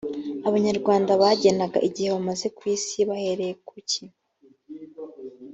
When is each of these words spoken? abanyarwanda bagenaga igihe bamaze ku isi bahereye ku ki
abanyarwanda 0.47 1.11
bagenaga 1.21 1.77
igihe 1.87 2.07
bamaze 2.15 2.47
ku 2.57 2.63
isi 2.75 2.99
bahereye 3.09 3.53
ku 3.67 3.75
ki 3.89 4.03